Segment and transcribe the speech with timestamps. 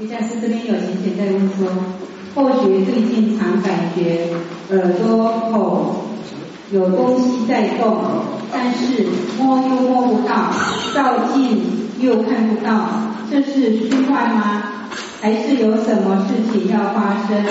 [0.00, 1.68] 李下师这边有贤姐在问说，
[2.34, 4.30] 或许最近常感觉
[4.70, 6.06] 耳朵口
[6.72, 7.98] 有东西在动，
[8.50, 9.06] 但是
[9.38, 10.54] 摸又摸不到，
[10.94, 11.60] 照镜
[11.98, 12.88] 又看不到，
[13.30, 14.62] 这是虚幻吗？
[15.20, 17.44] 还是有什么事情要发生？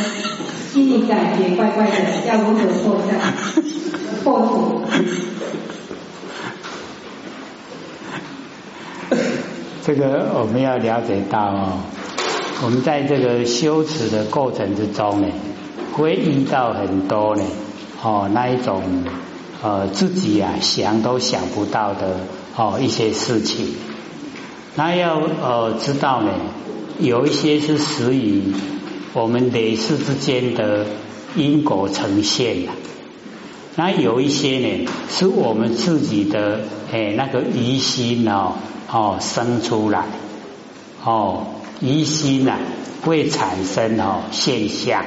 [0.71, 1.93] 心里感觉怪怪的，
[2.27, 3.11] 要如何破绽？
[4.23, 4.81] 破除？
[9.85, 11.79] 这个我们要了解到哦，
[12.61, 15.27] 我们在这个修持的过程之中呢，
[15.93, 17.43] 会遇到很多呢，
[18.03, 18.83] 哦那一种
[19.63, 22.19] 呃自己啊想都想不到的
[22.55, 23.75] 哦一些事情，
[24.75, 26.31] 那要呃知道呢，
[26.99, 28.53] 有一些是属于
[29.13, 30.85] 我们累世之间的
[31.35, 32.71] 因果呈现的，
[33.77, 36.59] 那有一些呢是我们自己的
[36.91, 38.53] 哎那个疑心哦。
[38.91, 40.05] 哦，生出来，
[41.05, 41.45] 哦，
[41.81, 42.57] 疑心呐
[43.05, 45.05] 会产生哦现象，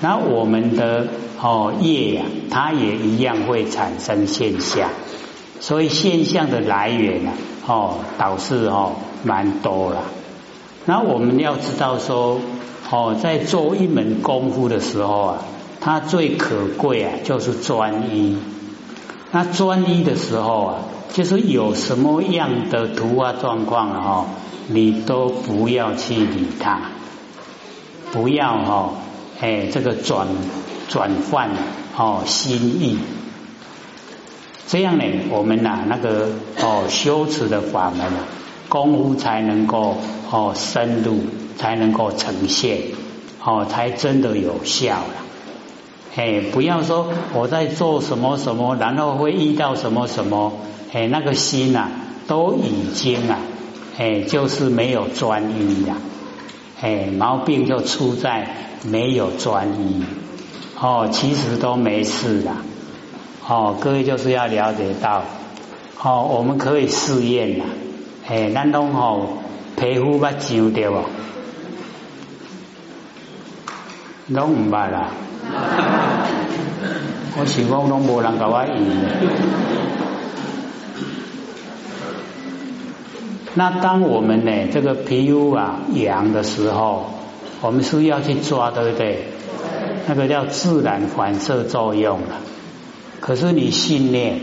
[0.00, 1.08] 那我们的
[1.40, 4.90] 哦业呀，它也一样会产生现象，
[5.60, 7.32] 所以现象的来源呢，
[7.66, 8.92] 哦导致哦
[9.24, 10.02] 蛮多了。
[10.84, 12.40] 那我们要知道说，
[12.90, 15.38] 哦，在做一门功夫的时候啊，
[15.80, 18.36] 它最可贵啊就是专一。
[19.32, 20.74] 那专一的时候啊。
[21.14, 24.26] 就是有什么样的图画状况哦，
[24.68, 26.90] 你都不要去理它，
[28.12, 28.92] 不要哈，
[29.40, 30.26] 哎，这个转
[30.88, 31.50] 转换
[31.96, 32.98] 哦心意，
[34.66, 36.28] 这样呢，我们呐那个
[36.60, 38.24] 哦修持的法门啊，
[38.68, 39.98] 功夫才能够
[40.30, 41.20] 哦深入，
[41.56, 42.80] 才能够呈现，
[43.44, 45.24] 哦才真的有效了。
[46.16, 50.54] 哎，不要说我在做什么什么，然后会遇到什么什么。
[50.92, 51.88] 哎，那个心呐，
[52.26, 53.38] 都已经啊，
[53.98, 55.96] 哎，就是没有专一呀，
[56.82, 58.48] 哎，毛病就出在
[58.84, 60.04] 没有专一。
[60.78, 62.50] 哦，其实都没事的。
[63.48, 65.22] 哦，各位就是要了解到，
[66.02, 67.64] 哦，我们可以试验呐。
[68.28, 69.38] 哎，咱拢吼
[69.76, 71.00] 皮肤捌痒对不？
[74.28, 75.10] 拢唔捌啦。
[77.38, 79.85] 我想讲拢无人甲我用。
[83.58, 87.06] 那当我们呢这个皮肤啊痒的时候，
[87.62, 89.28] 我们是要去抓，对不对？
[90.06, 92.36] 那个叫自然反射作用了。
[93.18, 94.40] 可是你训练，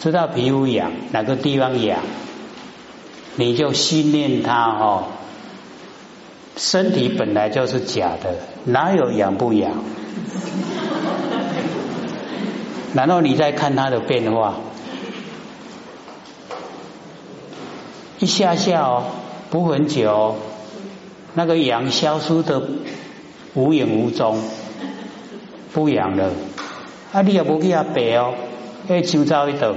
[0.00, 2.00] 知道皮肤痒哪个地方痒，
[3.36, 5.04] 你就训练它哦。
[6.56, 8.34] 身体本来就是假的，
[8.64, 9.70] 哪有痒不痒？
[12.94, 14.56] 然后你再看它的变化。
[18.22, 19.02] 一下下哦，
[19.50, 20.36] 不很久，
[21.34, 22.62] 那个痒消失的
[23.54, 24.38] 无影无踪，
[25.72, 26.30] 不痒了。
[27.12, 28.34] 啊，你也不给他白哦，
[28.86, 29.74] 哎，就照一抖。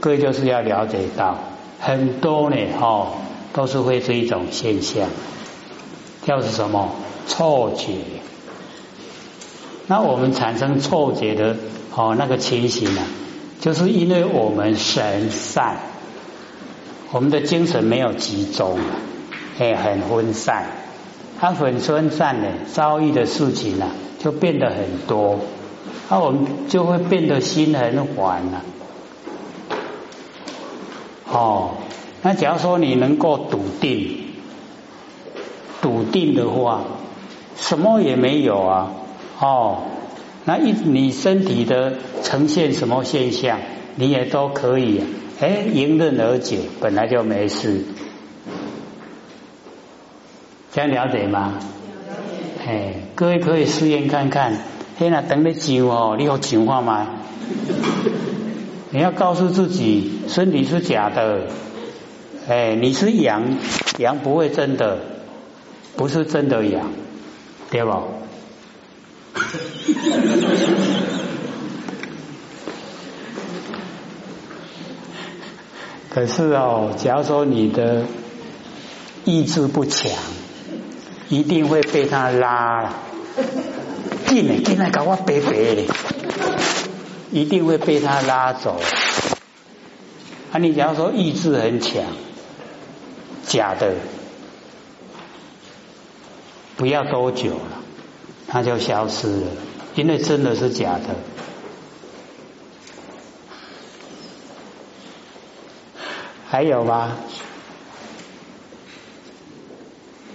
[0.00, 1.38] 各位就是要了解到，
[1.80, 3.12] 很多呢，哦，
[3.54, 5.08] 都是会是一种现象，
[6.26, 6.90] 叫是什么
[7.26, 7.94] 错觉。
[9.86, 11.56] 那我们产生错觉的
[11.96, 13.00] 哦，那个情形呢？
[13.64, 15.78] 就是因为我们神散，
[17.12, 18.78] 我们的精神没有集中，
[19.58, 20.66] 哎，很分散。
[21.40, 23.86] 他很分散呢，遭遇的事情呢，
[24.18, 25.40] 就变得很多，
[26.10, 28.60] 那我们就会变得心很缓了。
[31.32, 31.70] 哦，
[32.20, 34.26] 那假如说你能够笃定，
[35.80, 36.82] 笃定的话，
[37.56, 38.92] 什么也没有啊，
[39.40, 39.78] 哦。
[40.44, 43.58] 那一你身体的呈现什么现象，
[43.96, 45.02] 你也都可以
[45.40, 47.82] 哎迎刃而解，本来就没事，
[50.72, 51.54] 这样了解吗？
[52.66, 54.58] 哎，各位可以试验看看。
[54.98, 57.08] 嘿，那等你灸哦，你有情况吗？
[58.90, 61.46] 你要告诉自己，身体是假的，
[62.48, 63.56] 哎，你是阳，
[63.98, 64.98] 阳不会真的，
[65.96, 66.90] 不是真的阳，
[67.70, 67.90] 对不？
[76.10, 78.04] 可是哦，假如说你的
[79.24, 80.10] 意志不强，
[81.28, 82.94] 一定会被他拉了。
[84.26, 85.84] 进来，进来，搞我白白的，
[87.32, 88.80] 一定会被他拉走。
[90.52, 92.02] 啊，你假如说意志很强，
[93.46, 93.94] 假的，
[96.76, 97.83] 不要多久了。
[98.46, 99.46] 它就消失了，
[99.94, 101.16] 因为真的是假的。
[106.46, 107.16] 还有吗？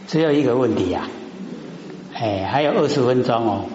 [0.07, 1.07] 只有一个问题呀，
[2.15, 3.65] 哎，还有二十分钟哦。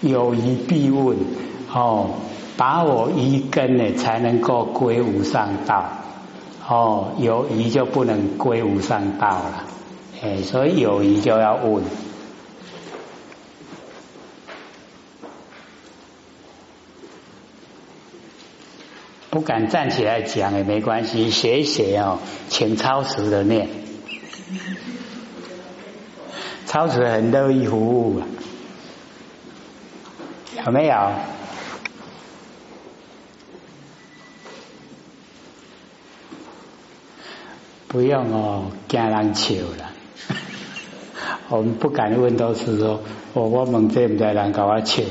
[0.00, 1.18] 有疑必问，
[1.72, 2.14] 哦，
[2.56, 5.84] 把我疑根呢，才能够归无上道。
[6.66, 9.64] 哦，有疑就不能归无上道了，
[10.20, 11.84] 哎，所以有疑就要问。
[19.30, 22.18] 不敢站起来讲也没关系，写一写哦，
[22.48, 23.68] 请超时的念，
[26.66, 28.22] 超时很乐意服务，
[30.66, 31.12] 有没有？
[37.86, 39.97] 不用哦，惊人笑了。
[41.48, 43.00] 我们不敢问，都是说
[43.32, 45.02] 我我们这不在人搞我笑。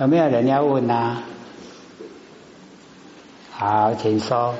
[0.00, 1.24] 有没有人要问啊？
[3.50, 4.54] 好，请说。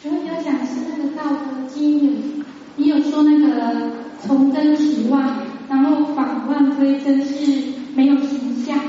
[0.00, 2.44] 请问有讲是那个《道德经》有，
[2.76, 3.90] 你有说那个
[4.22, 7.62] 从真起妄，然后反妄归真是
[7.94, 8.80] 没有形象，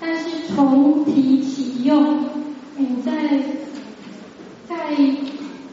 [0.00, 2.24] 但是从体起用，
[2.78, 3.12] 嗯，在
[4.66, 4.96] 在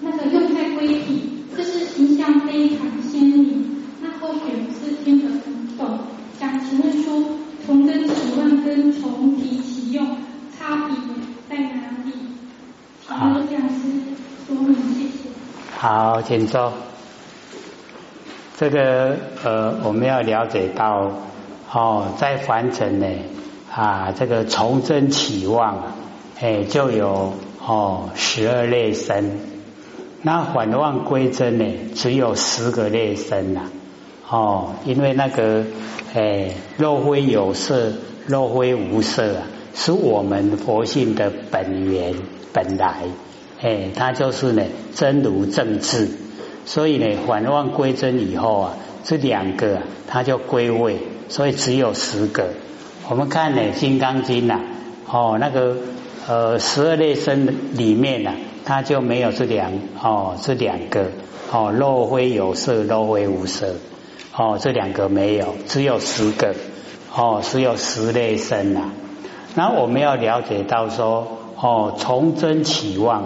[0.01, 3.83] 那个用在归体，这是形象非常鲜明。
[4.01, 5.99] 那后选是听得很懂，
[6.37, 7.23] 想请问说。
[7.65, 10.17] 从根起问跟从体起用
[10.57, 10.95] 差别
[11.47, 12.11] 在哪里？
[13.07, 13.75] 请罗讲师
[14.47, 15.29] 说明，谢谢。
[15.77, 16.73] 好，请坐。
[18.57, 21.11] 这个呃，我们要了解到
[21.71, 23.05] 哦，在凡尘呢
[23.71, 25.93] 啊，这个从真起妄，
[26.39, 27.33] 哎，就有
[27.63, 29.37] 哦十二类生。
[30.23, 33.69] 那反妄归真呢，只有十个类生呐。
[34.29, 35.63] 哦，因为那个，
[36.13, 37.91] 诶，肉灰有色，
[38.25, 39.43] 肉灰无色啊，
[39.75, 42.15] 是我们佛性的本源
[42.53, 43.03] 本来，
[43.61, 44.63] 诶，它就是呢
[44.95, 46.09] 真如正智，
[46.65, 50.97] 所以呢反妄归真以后啊，这两个它就归位，
[51.27, 52.49] 所以只有十个。
[53.09, 54.61] 我们看呢《金刚经》呐，
[55.11, 55.75] 哦，那个
[56.27, 58.31] 呃十二类生里面呢，
[58.63, 61.07] 它就没有这两哦这两个
[61.51, 63.75] 哦肉灰有色，肉灰无色。
[64.35, 66.55] 哦，这两个没有，只有十个，
[67.15, 68.89] 哦，只有十类生啊。
[69.53, 71.27] 那我们要了解到说，
[71.59, 73.25] 哦，从真起妄，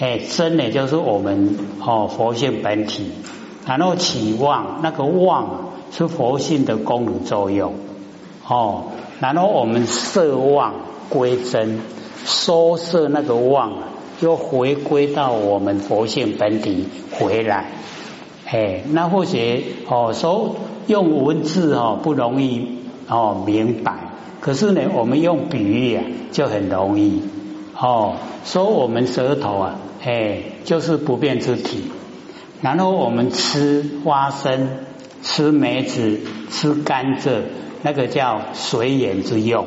[0.00, 3.10] 哎，真呢就是我们哦佛性本体，
[3.66, 7.74] 然后起妄，那个妄是佛性的功能作用，
[8.46, 8.84] 哦，
[9.20, 10.76] 然后我们摄妄
[11.10, 11.80] 归真，
[12.24, 13.72] 收摄那个妄，
[14.20, 17.72] 又回归到我们佛性本体回来。
[18.50, 20.56] 哎，那或许哦，说
[20.86, 23.92] 用文字哦不容易哦明白，
[24.40, 26.02] 可是呢，我们用比喻啊
[26.32, 27.22] 就很容易
[27.78, 28.14] 哦。
[28.46, 31.90] 说我们舌头啊，哎，就是不变之体，
[32.62, 34.70] 然后我们吃花生、
[35.22, 36.18] 吃梅子、
[36.50, 37.42] 吃甘蔗，
[37.82, 39.66] 那个叫随缘之用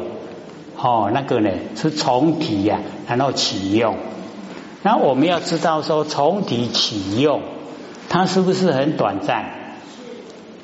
[0.76, 3.96] 哦，那个呢是从体呀，然后起用。
[4.82, 7.42] 那我们要知道说从体起用。
[8.12, 9.46] 它是不是很短暂？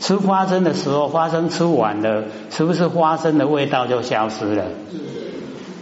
[0.01, 4.65] 吃花生的时候，花生吃完了，是不是花生的味道就消失了？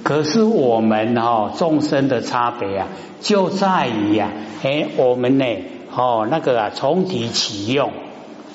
[0.03, 2.87] 可是我们哈众生的差别啊，
[3.19, 4.29] 就在于呀，
[4.61, 5.45] 哎，我们呢，
[5.91, 7.91] 哦，那个啊，从体起用，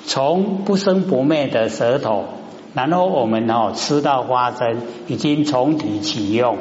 [0.05, 2.23] 从不生不灭的舌头，
[2.73, 6.55] 然后我们哦吃到花生，已经从体起用，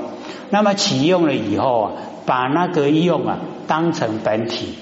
[0.50, 1.92] 那么起用了以后啊，
[2.26, 4.74] 把那个用啊当成本体。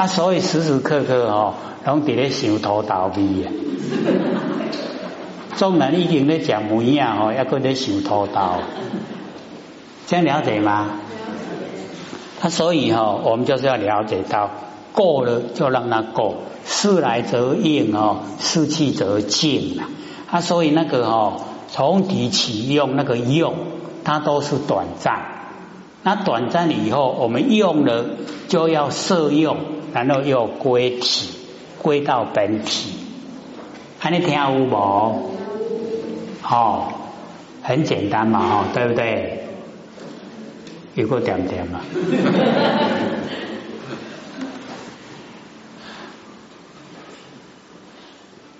[0.00, 1.52] 啊，所以时时刻刻哦，
[1.84, 3.52] 拢伫咧想土豆味啊。
[5.58, 8.40] 众人已经咧讲梅啊，吼，要搁咧想土豆，
[10.06, 10.86] 这样了解吗？
[12.40, 14.50] 他所以哈，我们就是要了解到，
[14.94, 19.84] 过了就让它过，事来则应哦，事去则静啊。
[20.30, 23.52] 他所以那个哦，从体起用那个用，
[24.02, 25.20] 它都是短暂。
[26.02, 28.06] 那短暂以后，我们用了
[28.48, 29.58] 就要摄用。
[29.92, 31.30] 然后又归体，
[31.78, 32.92] 归到本体，
[33.98, 35.36] 看你听有无？
[36.42, 36.92] 哦，
[37.62, 39.44] 很简单嘛，哈，对不对？
[40.94, 41.80] 有个点点嘛。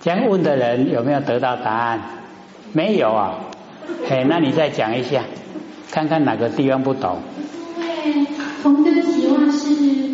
[0.03, 2.01] 这样问的人有没有得到答案？
[2.73, 3.41] 没有啊。
[4.09, 5.25] 哎，那你再讲一下，
[5.91, 7.19] 看看哪个地方不懂。
[7.79, 7.83] 因
[8.23, 8.27] 为
[8.63, 10.10] 从这个期望是。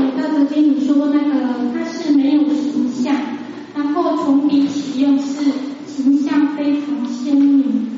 [0.00, 1.34] 道德经你说，那个
[1.72, 3.14] 他是没有形象，
[3.74, 5.52] 然后从笔起用是
[5.86, 7.90] 形象非常鲜明。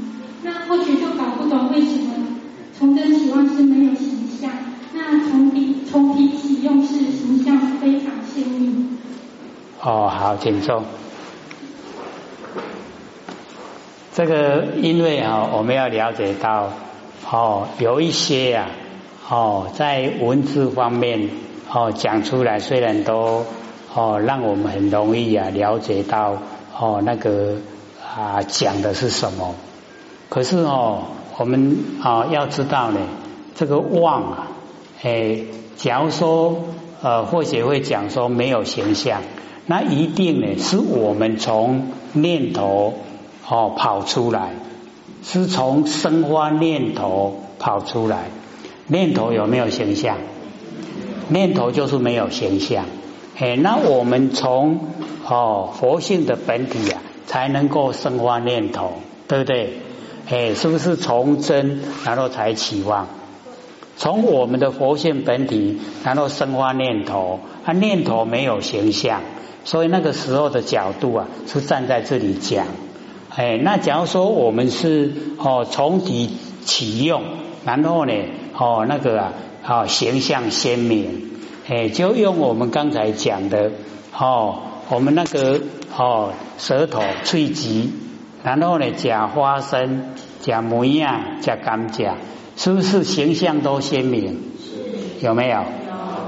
[0.42, 2.14] 那或许就搞不懂为什么
[2.78, 4.50] 从真起用是没有形象，
[4.94, 8.98] 那从笔从笔起用是形象非常鲜明。
[9.82, 10.82] 哦，好，请坐。
[14.12, 16.72] 这个因为啊，我们要了解到
[17.30, 18.68] 哦，有一些呀，
[19.28, 21.28] 哦，在文字方面。
[21.72, 23.44] 哦讲出来，虽然都
[23.94, 26.38] 哦让我们很容易啊了解到
[26.78, 27.56] 哦那个
[28.16, 29.54] 啊讲的是什么，
[30.28, 31.02] 可是哦
[31.36, 33.00] 我们啊要知道呢，
[33.54, 34.48] 这个妄啊，
[35.02, 35.40] 哎，
[35.76, 36.64] 假如说
[37.02, 39.22] 呃或许会讲说没有形象，
[39.66, 42.94] 那一定呢是我们从念头。
[43.48, 44.50] 哦，跑出来
[45.22, 48.24] 是从生花念头跑出来，
[48.88, 50.16] 念头有没有形象？
[51.28, 52.84] 念头就是没有形象。
[53.38, 54.80] 哎，那我们从
[55.26, 58.94] 哦佛性的本体啊，才能够生花念头，
[59.28, 59.78] 对不对？
[60.28, 63.06] 哎，是不是从真然后才起妄？
[63.98, 69.20] 从我们的佛性本体然后生花念头，啊念头没有形象，
[69.64, 72.66] 所以那个时候的角度啊，是站在这里讲。
[73.34, 77.22] 哎，那假如说我们是哦从体启用，
[77.64, 78.12] 然后呢
[78.56, 79.32] 哦那个啊
[79.68, 81.30] 哦形象鲜明，
[81.68, 83.72] 哎就用我们刚才讲的
[84.16, 85.60] 哦我们那个
[85.96, 87.90] 哦舌头脆吉，
[88.44, 92.14] 然后呢假花生假模样假甘蔗，
[92.56, 94.38] 是不是形象都鲜明？
[95.20, 95.64] 有没有？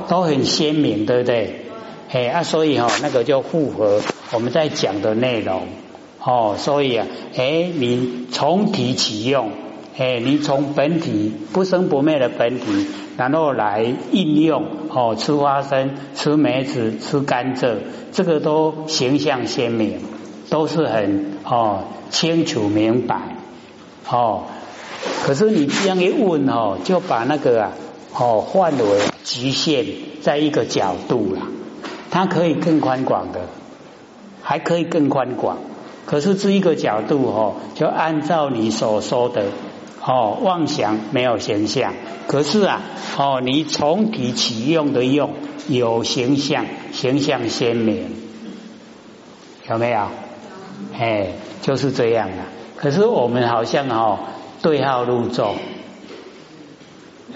[0.08, 1.66] 都很鲜明，对不对？
[2.10, 4.00] 哎啊，所以哈那个就符合
[4.32, 5.68] 我们在讲的内容。
[6.24, 9.50] 哦，所以啊，哎，你从体启用，
[9.98, 12.86] 哎，你从本体不生不灭的本体，
[13.16, 17.78] 然后来应用哦，吃花生、吃梅子、吃甘蔗，
[18.12, 19.98] 这个都形象鲜明，
[20.50, 23.36] 都是很哦清楚明白
[24.08, 24.44] 哦。
[25.24, 27.72] 可是你这样一问哦，就把那个啊
[28.14, 29.84] 哦范围局限
[30.22, 31.42] 在一个角度了，
[32.12, 33.40] 它可以更宽广的，
[34.42, 35.58] 还可以更宽广。
[36.06, 39.46] 可是这一个角度哦，就按照你所说的
[40.04, 41.94] 哦，妄想没有形象。
[42.26, 42.80] 可是啊，
[43.16, 45.30] 哦，你从体起用的用
[45.68, 48.04] 有形象，形象鲜明，
[49.68, 50.08] 有没有？
[50.98, 51.28] 哎，
[51.62, 52.36] 就是这样的。
[52.76, 54.18] 可是我们好像哦，
[54.62, 55.54] 对号入座，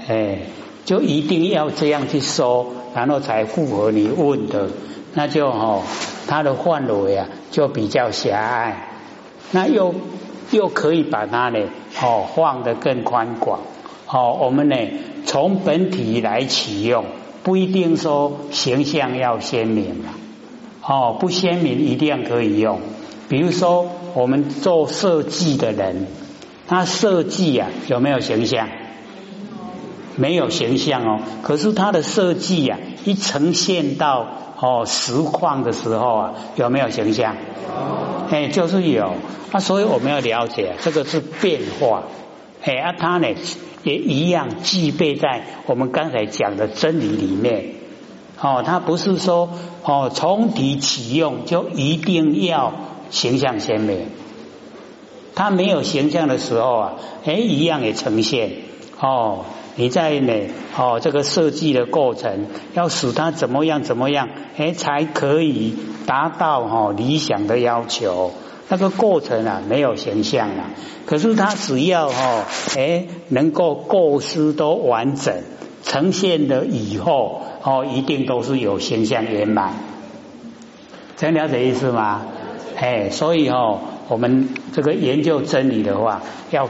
[0.07, 0.39] 哎，
[0.85, 4.69] 就一定要这样去说，然后才符合你问的。
[5.15, 5.83] 那就哦，
[6.27, 8.89] 它的范围啊就比较狭隘，
[9.51, 9.95] 那又
[10.53, 11.59] 又可以把它呢
[12.01, 13.61] 哦放得更宽广
[14.07, 14.39] 哦。
[14.41, 14.77] 我们呢
[15.27, 17.05] 从本体来启用，
[17.43, 20.15] 不一定说形象要鲜明啊
[20.87, 22.81] 哦，不鲜明一定可以用。
[23.29, 26.07] 比如说我们做设计的人，
[26.69, 28.69] 他设计啊有没有形象？
[30.17, 31.21] 没有形象哦。
[31.43, 34.27] 可是他的设计呀一呈现到。
[34.63, 37.35] 哦，实况的时候啊，有没有形象？
[38.31, 39.15] 哎，就是有
[39.51, 42.05] 啊，所以我们要了解这个是变化。
[42.63, 43.27] 哎，啊，它呢
[43.83, 47.75] 也一样具备在我们刚才讲的真理里面。
[48.41, 49.51] 哦，它不是说
[49.83, 52.73] 哦从体启用就一定要
[53.11, 54.11] 形象鲜明，
[55.35, 56.93] 它没有形象的时候啊，
[57.25, 58.53] 哎，一样也呈现
[59.01, 59.45] 哦。
[59.75, 60.33] 你在呢？
[60.77, 65.75] 哦，这个设计的过程要使它怎么样怎么样，哎，才可以
[66.07, 68.33] 达到哦理想的要求。
[68.69, 70.71] 那个过程啊，没有形象啊。
[71.07, 72.45] 可是它只要哈，
[72.77, 75.43] 哎，能够构思都完整，
[75.85, 79.75] 呈现了以后，哦，一定都是有形象圆满。
[81.21, 82.23] 样了解意思吗？
[82.77, 86.69] 哎，所以哦，我们这个研究真理的话，要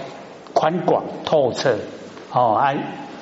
[0.52, 1.78] 宽广透彻。
[2.32, 2.74] 哦，啊，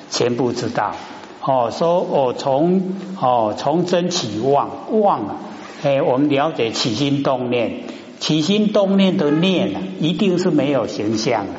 [0.09, 0.95] 全部知道。
[1.43, 4.69] 哦，说我从哦从真起妄
[5.01, 5.35] 妄啊，
[5.83, 7.83] 哎，我们了解起心动念，
[8.19, 11.53] 起心动念的念啊，一定是没有形象的，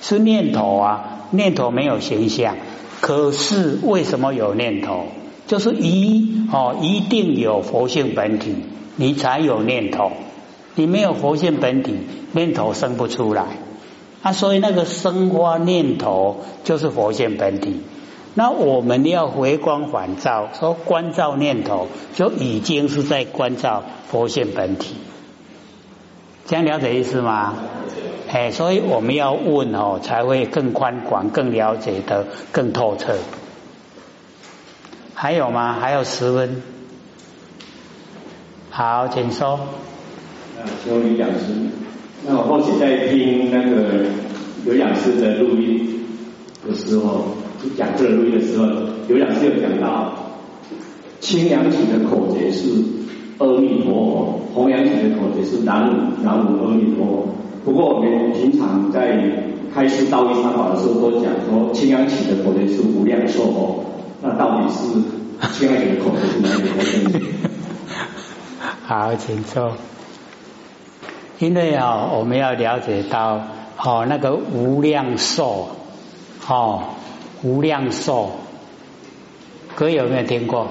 [0.00, 2.56] 是念头啊，念头没有形象。
[3.00, 5.04] 可是为什么有念头？
[5.46, 8.54] 就是一哦，一定有佛性本体，
[8.96, 10.10] 你才有念头。
[10.74, 11.94] 你没有佛性本体，
[12.32, 13.44] 念头生不出来。
[14.22, 17.82] 啊，所以那个生花念头就是佛性本体。
[18.34, 24.96] 那我们要回光返照，说关照念头，就已经是在关照佛性本体。
[26.46, 27.54] 这样了解意思吗？
[28.28, 33.16] 哎，所以我们要问哦，才会更宽广、更了解的更透彻。
[35.14, 35.78] 还有吗？
[35.80, 36.62] 还有十分。
[38.70, 39.60] 好，请说。
[40.58, 41.85] 那请李讲师。
[42.24, 44.04] 那我后期在听那个
[44.64, 46.00] 刘讲师的录音
[46.66, 48.66] 的时候，就讲课录音的时候，
[49.08, 50.12] 刘讲师有讲到
[51.20, 52.68] 清扬体的口诀是
[53.38, 57.28] 阿弥陀佛，弘扬起的口诀是南无南无阿弥陀佛。
[57.64, 59.42] 不过我们平常在
[59.74, 63.84] 开示道义三法的时候，都讲说清扬起的口诀是无量寿佛。
[64.22, 64.88] 那到底是
[65.52, 67.20] 清扬起的口诀是哪一个口诀？
[68.82, 69.72] 好，请坐。
[71.38, 73.42] 因为啊，我们要了解到
[73.76, 75.68] 哦，那个无量寿，
[76.48, 76.80] 哦，
[77.42, 78.30] 无量寿，
[79.74, 80.68] 各位有没有听过？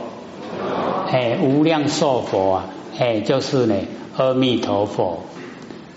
[1.11, 2.65] 哎，无量寿佛啊，
[2.97, 3.75] 哎，就是呢，
[4.17, 5.19] 阿弥陀佛。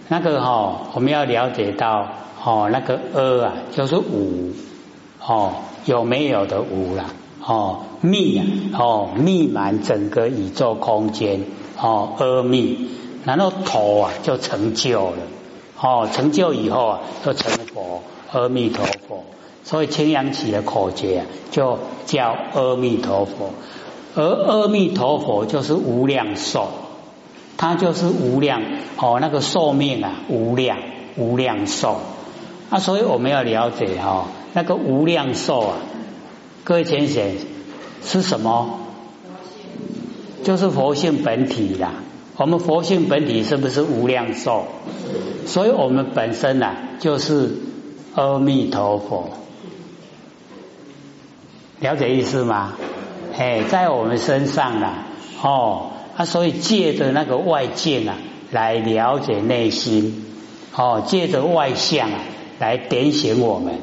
[0.08, 2.06] 那个哈，我们要了解到
[2.44, 4.52] 哦，那个阿啊，就是无，
[5.26, 5.52] 哦，
[5.86, 7.06] 有没有的无啦，
[7.42, 8.44] 哦，密啊，
[8.78, 11.46] 哦，密满整个宇宙空间，
[11.80, 12.97] 哦，阿弥。
[13.24, 15.16] 然后陀啊，就成就了，
[15.80, 19.24] 哦，成就以后啊，就成佛，阿弥陀佛。
[19.64, 23.50] 所以清扬起的口诀，就叫阿弥陀佛。
[24.14, 26.68] 而阿弥陀佛就是无量寿，
[27.58, 28.62] 它就是无量
[28.96, 30.78] 哦，那个寿命啊，无量
[31.16, 32.00] 无量寿。
[32.70, 35.76] 啊，所以我们要了解哈，那个无量寿啊，
[36.64, 37.24] 各位先生
[38.02, 38.78] 是什么？
[40.44, 41.92] 就是佛性本体啦。
[42.38, 44.62] 我们佛性本体是不是无量寿？
[45.44, 47.50] 所以我们本身呐，就是
[48.14, 49.30] 阿弥陀佛。
[51.80, 52.74] 了解意思吗？
[53.36, 55.06] 哎，在我们身上啊，
[55.42, 58.14] 哦，啊，所以借着那个外界啊，
[58.52, 60.24] 来了解内心，
[60.76, 62.20] 哦，借着外相啊，
[62.60, 63.80] 来点醒我们，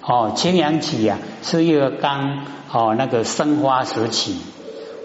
[0.00, 4.36] 哦，青阳起啊，是一个刚，哦，那个生花时期，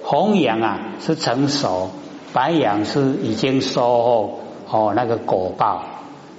[0.04, 1.90] 红阳啊，是成熟，
[2.34, 5.84] 白羊是已经收后，哦，那个果报，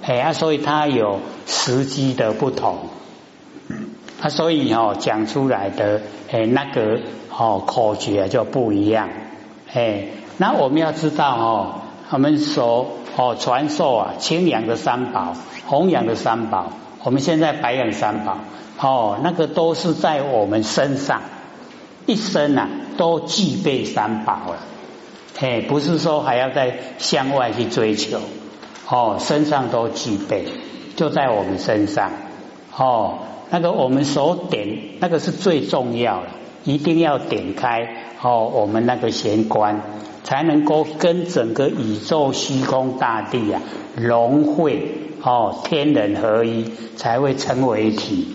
[0.01, 2.77] 哎啊，所以它有时机的不同。
[4.21, 6.01] 啊，所以哦，讲出来的
[6.31, 9.09] 诶那个哦口诀就不一样，
[9.73, 15.33] 哎，那我们要知道哦，我们所哦传授啊清扬的三宝、
[15.67, 16.71] 弘扬的三宝，
[17.03, 18.37] 我们现在白养三宝
[18.79, 21.21] 哦，那个都是在我们身上
[22.05, 24.57] 一生啊都具备三宝了，
[25.37, 28.19] 嘿，不是说还要在向外去追求
[28.87, 30.45] 哦，身上都具备，
[30.95, 32.11] 就在我们身上
[32.75, 33.19] 哦。
[33.49, 36.27] 那个我们手点那个是最重要的，
[36.63, 37.87] 一定要点开
[38.21, 39.81] 哦，我们那个玄关
[40.23, 43.61] 才能够跟整个宇宙虚空大地啊
[43.95, 44.87] 融汇
[45.21, 46.65] 哦，天人合一
[46.95, 48.27] 才会成为一体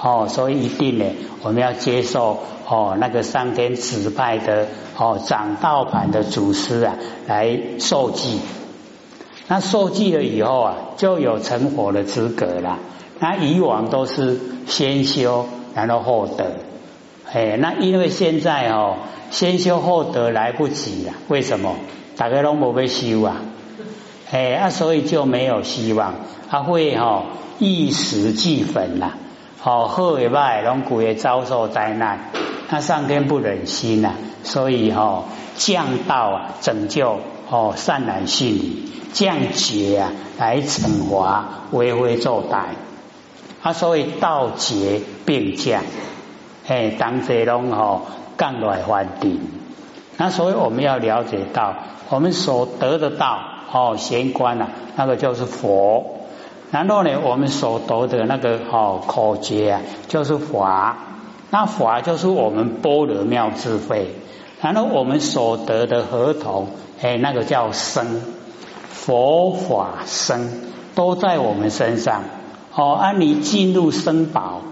[0.00, 1.04] 哦，所以一定呢，
[1.42, 2.38] 我们要接受
[2.72, 6.94] 哦那个上天指派的哦掌道盘的祖师啊
[7.26, 8.40] 来受祭，
[9.46, 12.78] 那受祭了以后啊，就有成佛的资格了。
[13.18, 16.56] 那以往都是先修，然后后得，
[17.30, 18.94] 哎，那因为现在哦，
[19.30, 21.76] 先修后得来不及了，为什么？
[22.16, 23.36] 大家都没被修啊，
[24.30, 26.14] 哎，啊，所以就没有希望，
[26.48, 27.24] 他会哈
[27.58, 29.16] 一时俱焚啦，
[29.60, 32.31] 好好也坏，龙骨也遭受灾难，
[32.74, 35.24] 那上天不忍心呐，所以哈
[35.56, 37.18] 降道啊，拯救
[37.50, 42.68] 哦善男信女，降劫啊来惩罚为非作歹。
[43.62, 45.82] 啊，所以道劫并降，
[46.66, 48.06] 哎，当这龙吼
[48.38, 49.38] 降来还定。
[50.16, 51.74] 那所以我们要了解到，
[52.08, 53.38] 我们所得的道
[53.70, 56.22] 哦，玄关啊，那个就是佛。
[56.70, 60.96] 然后呢，我们所得的那个哦口诀啊，就是法。
[61.52, 64.06] 那法就是我们般若妙智慧。
[64.62, 66.68] 然后我们所得的合同，
[67.02, 68.22] 哎，那个叫生，
[68.88, 70.48] 佛法生
[70.94, 72.22] 都在我们身上。
[72.74, 74.62] 哦，按你进入生宝，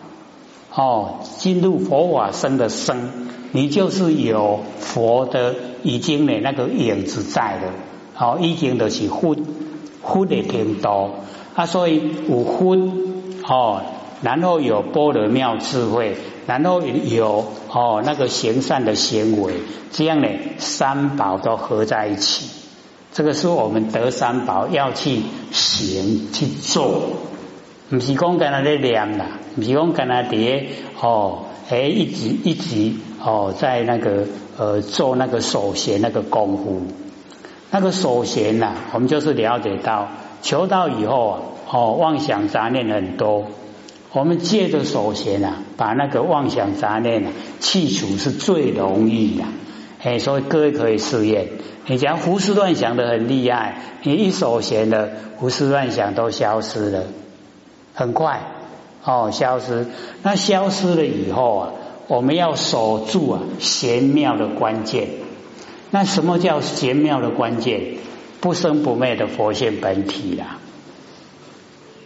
[0.74, 3.10] 哦，进入佛法生的生，
[3.52, 9.36] 你就是有佛的已经的那个影子在的，哦，已经的是佛
[10.02, 11.10] 佛的天多
[11.54, 12.74] 啊，所以有佛
[13.46, 13.82] 哦，
[14.22, 19.54] 然后有般若妙智慧，然后有哦那个行善的行为，
[19.92, 22.50] 这样呢三宝都合在一起，
[23.12, 25.20] 这个是我们得三宝要去
[25.52, 27.02] 行去做。
[27.92, 29.26] 唔是讲跟他在念啦，
[29.56, 30.64] 唔是讲跟他伫
[31.00, 34.26] 哦，诶，一直一直哦，在那个
[34.56, 36.82] 呃做那个手闲那个功夫，
[37.72, 40.06] 那个手闲呐，我们就是了解到
[40.40, 41.40] 求道以后啊，
[41.72, 43.46] 哦，妄想杂念很多，
[44.12, 49.44] 我们借着手闲啊，把那个妄想杂念啊去除是最容易的，
[50.02, 51.48] 哎，所以各位可以试验，
[51.86, 57.04] 你讲胡思乱想的很厉害，你一手闲的，胡思乱想都消失了。
[57.94, 58.40] 很快
[59.04, 59.86] 哦，消失。
[60.22, 61.70] 那消失了以后啊，
[62.08, 65.08] 我们要守住啊玄妙的关键。
[65.90, 67.98] 那什么叫玄妙的关键？
[68.40, 70.59] 不生不灭的佛性本体啦。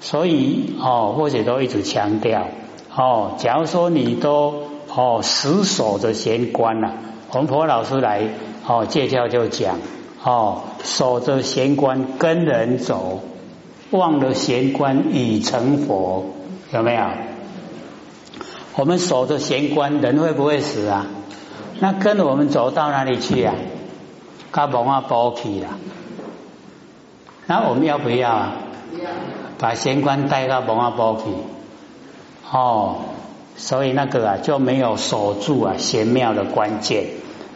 [0.05, 2.49] 所以哦，或者都一直强调
[2.95, 4.65] 哦，假如说你都
[4.95, 6.93] 哦死守着玄关了，
[7.31, 8.29] 红婆老师来
[8.67, 9.79] 哦介绍就讲
[10.23, 13.23] 哦，守着玄关跟人走，
[13.93, 16.27] 忘了玄关已成佛，
[16.71, 17.03] 有没有？
[18.77, 21.07] 我们守着玄关，人会不会死啊？
[21.81, 23.55] 那跟我们走到哪里去啊？
[24.53, 25.69] 卡蒙啊，包去了。
[27.47, 28.53] 那我们要不要啊？
[29.03, 29.09] 要。
[29.65, 31.31] 把玄关带到蒙阿波去。
[32.55, 32.97] 哦，
[33.57, 37.07] 所以那个啊就没有守住啊玄妙的关键。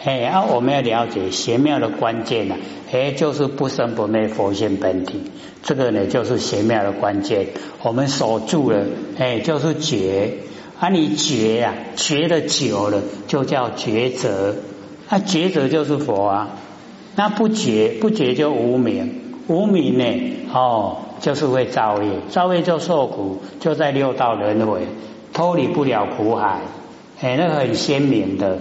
[0.03, 2.57] 哎，啊，我们要了解玄妙的关键呢，
[2.91, 5.31] 哎，就是不生不灭佛性本体。
[5.63, 7.49] 这个呢，就是玄妙的关键。
[7.83, 8.87] 我们守住了，
[9.19, 10.39] 哎，就是觉。
[10.81, 14.57] 啊，你觉呀，觉的久了，就叫觉者。
[15.11, 16.57] 啊，觉者就是佛啊。
[17.17, 20.05] 那不觉，不觉就无名，无名呢，
[20.53, 24.87] 哦，就是会造业，造业就受苦，就在六道轮回，
[25.33, 26.61] 脱离不了苦海。
[27.21, 28.59] 哎，那个很鲜明的。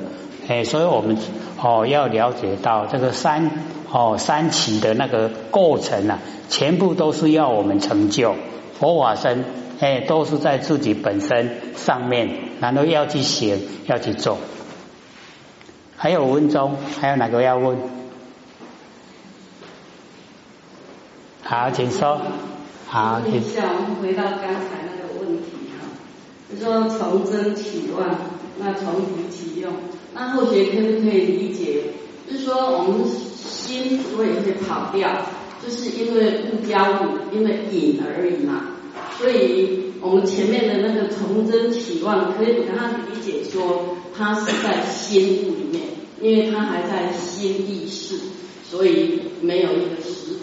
[0.48, 1.18] 哎，所以我们
[1.62, 3.52] 哦要了解到这个三
[3.92, 6.20] 哦三起的那个过程啊，
[6.50, 8.34] 全部都是要我们成就
[8.80, 9.46] 佛法身。
[9.80, 14.40] 哎，都是在自己本身上面，然后要去行，要去做。
[15.96, 17.78] 还有文中，还有哪个要问？
[21.50, 22.22] 好，请说。
[22.88, 25.88] 好，问一下，我们回到刚才那个问题哈，
[26.52, 28.06] 就说从真起妄，
[28.60, 29.72] 那从无起用，
[30.14, 31.84] 那后学可不可以理解？
[32.30, 35.10] 就是说我们心所以会跑掉，
[35.64, 38.64] 就是因为不交物，因为引而已嘛。
[39.18, 45.84] 所以我们前面的那个从真起妄，可以把它理解说，它是在心物里面，
[46.20, 48.18] 因为它还在心意识，
[48.70, 50.37] 所以没有一个实体。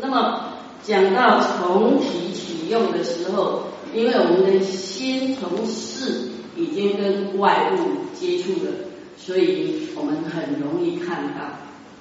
[0.00, 8.72] 那么讲到从体启用的时候，因为我们的心从事已经跟外物接触了，
[9.16, 11.44] 所以我们很容易看到，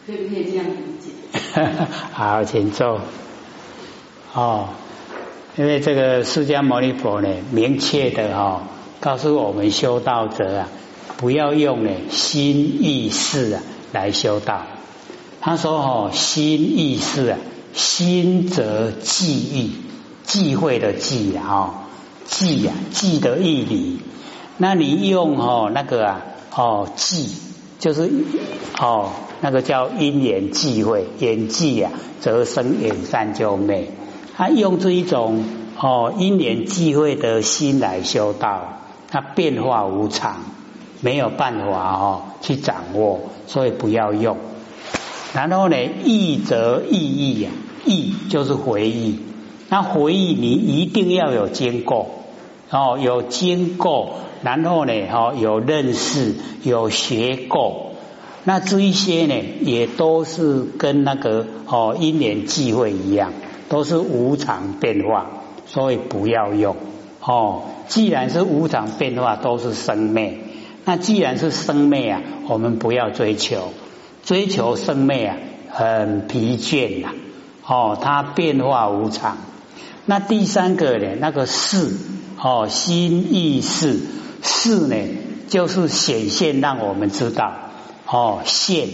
[0.08, 1.12] 可不可以这样理解？
[2.14, 3.02] 好，请坐。
[4.34, 4.70] 哦。
[5.58, 8.64] 因为这个释迦牟尼佛呢，明确的哈
[9.02, 10.70] 告诉我们修道者啊，
[11.18, 14.62] 不要用呢心意识啊来修道。
[15.42, 17.38] 他说哦，心意识啊，
[17.80, 19.72] 心则记忆，
[20.24, 21.86] 忌讳的忌啊，
[22.26, 24.00] 记啊记得义理。
[24.58, 26.22] 那你用哦那个啊
[26.54, 27.30] 哦记，
[27.80, 28.12] 就是
[28.78, 33.90] 哦那个叫因缘忌讳，缘忌啊，则生缘善就灭。
[34.36, 35.46] 他用这一种
[35.80, 40.44] 哦因缘际会的心来修道，他变化无常，
[41.00, 44.36] 没有办法哦去掌握，所以不要用。
[45.32, 47.52] 然后呢，忆则意义呀，
[47.86, 49.20] 忆就是回忆。
[49.70, 52.10] 那回忆你一定要有经过
[52.70, 57.92] 哦，有经过，然后呢，哦有认识，有学过。
[58.44, 63.32] 那这一些呢，也都是跟那个哦因缘际会一样。
[63.70, 65.28] 都是无常变化，
[65.68, 66.76] 所以不要用
[67.22, 67.66] 哦。
[67.88, 70.40] 既然是无常变化，都是生灭。
[70.86, 73.72] 那既然是生灭啊，我们不要追求，
[74.24, 75.38] 追求生灭啊，
[75.70, 77.10] 很疲倦呐。
[77.70, 79.38] 哦，它变化无常。
[80.06, 81.16] 那第三个呢？
[81.20, 81.96] 那个事
[82.42, 84.00] 哦，心意识
[84.42, 84.96] 事呢，
[85.48, 87.54] 就是显现让我们知道
[88.08, 88.90] 哦，现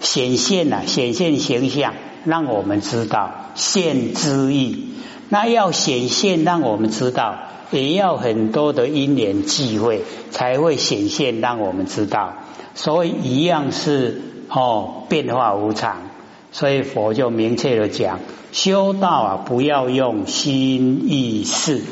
[0.00, 1.94] 显现呐，显现形象。
[2.24, 4.90] 让我们知道现之意，
[5.28, 7.36] 那要显现，让我们知道，
[7.72, 12.34] 也要很多的因缘际会才会显现，让我们知道。
[12.76, 16.11] 所以一样是哦，变化无常。
[16.52, 18.20] 所以佛就明确的讲，
[18.52, 21.82] 修道啊，不要用心意识，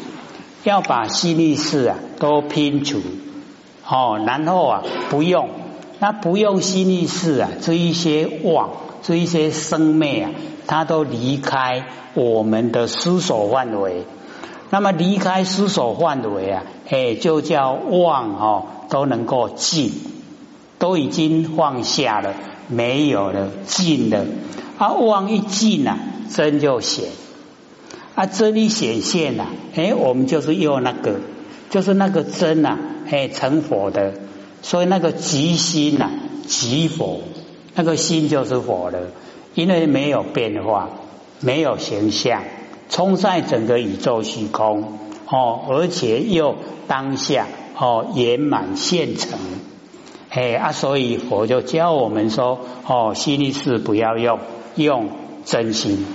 [0.63, 3.01] 要把心意识啊都拼除
[3.85, 5.49] 哦，然后啊不用，
[5.99, 8.71] 那不用心意识啊，这一些妄。
[9.03, 10.31] 这一些生灭啊，
[10.67, 14.05] 它都离开我们的思索范围。
[14.69, 19.91] 那么离开思索范围啊，哎，就叫妄哦，都能够尽，
[20.79, 22.35] 都已经放下了，
[22.71, 24.25] 没有了，尽了。
[24.79, 25.99] 啊，妄一尽啊，
[26.35, 27.11] 真就显。
[28.15, 31.21] 啊，真一显现呐，哎，我们就是用那个，
[31.71, 32.79] 就是那个真呐，
[33.11, 34.15] 哎，成佛的。
[34.63, 36.11] 所以那个即心呐，
[36.47, 37.21] 即佛。
[37.75, 38.99] 那个心就是佛了，
[39.55, 40.91] 因为没有变化，
[41.41, 42.43] 没有形象，
[42.91, 46.57] 冲在整个宇宙虚空哦，而且又
[46.89, 47.47] 当下
[47.79, 49.39] 哦圆满现成，
[50.31, 54.39] 哎啊，所以佛就教我们说，哦，心力是不要用，
[54.77, 55.09] 用
[55.45, 56.07] 真心。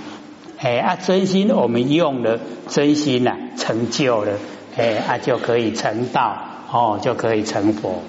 [0.58, 4.32] 哎啊，真心我们用了，真心呐成就了，
[4.74, 6.34] 哎啊就可以成道，
[6.72, 8.00] 哦就可以成佛。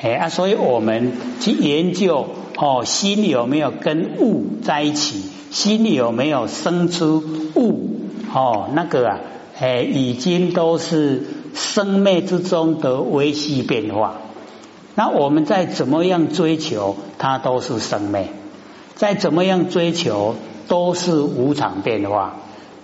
[0.00, 2.26] 哎啊，所以我们去研究，
[2.56, 5.22] 哦，心有没有跟物在一起？
[5.50, 7.22] 心里有没有生出
[7.54, 7.90] 物？
[8.32, 9.18] 哦，那个啊，
[9.60, 14.22] 哎，已经都是生灭之中的微细变化。
[14.94, 18.26] 那我们在怎么样追求，它都是生灭；
[18.94, 20.36] 再怎么样追求，
[20.68, 22.36] 都是无常变化。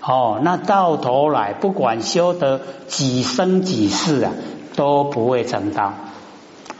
[0.03, 4.33] 哦，那到头来，不管修得几生几世啊，
[4.75, 5.92] 都不会成道。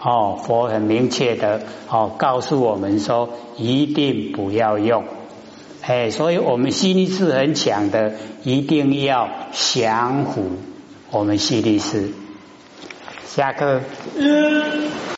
[0.03, 5.05] 哦，佛很明确的哦告诉我们说，一定不要用。
[5.83, 10.43] 哎，所以我们心力是很强的，一定要降伏
[11.11, 12.11] 我们心力是。
[13.27, 13.81] 下课。